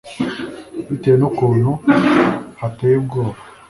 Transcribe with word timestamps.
bitewe 0.87 1.15
n'ukuntu 1.19 1.71
hateye 2.59 2.95
ubwoba. 3.01 3.37